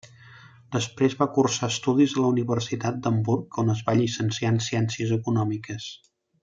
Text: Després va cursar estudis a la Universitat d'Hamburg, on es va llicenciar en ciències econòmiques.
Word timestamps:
Després 0.75 1.15
va 1.19 1.27
cursar 1.35 1.69
estudis 1.73 2.15
a 2.17 2.23
la 2.25 2.33
Universitat 2.37 2.99
d'Hamburg, 3.05 3.61
on 3.65 3.73
es 3.77 3.87
va 3.91 3.99
llicenciar 4.03 4.55
en 4.57 4.61
ciències 4.71 5.17
econòmiques. 5.23 5.91